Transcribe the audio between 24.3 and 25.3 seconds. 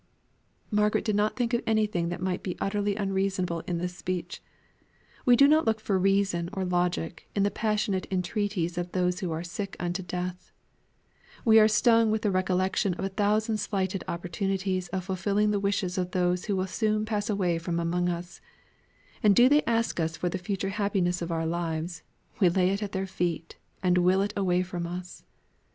away from us.